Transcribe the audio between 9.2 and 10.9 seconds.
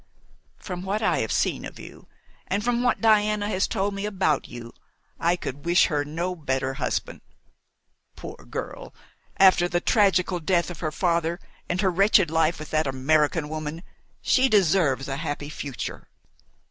After the tragical death of